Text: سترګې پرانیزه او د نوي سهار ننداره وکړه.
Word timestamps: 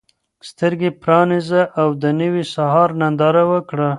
سترګې 0.49 0.89
پرانیزه 1.01 1.61
او 1.81 1.87
د 2.01 2.03
نوي 2.21 2.43
سهار 2.53 2.89
ننداره 3.01 3.43
وکړه. 3.51 3.89